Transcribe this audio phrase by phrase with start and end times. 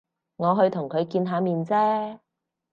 [0.37, 2.19] 我去同佢見下面啫